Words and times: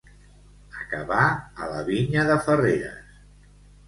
Acabar 0.85 1.25
a 1.33 1.67
la 1.73 1.83
vinya 1.89 2.23
de 2.31 2.39
Ferreres. 2.47 3.13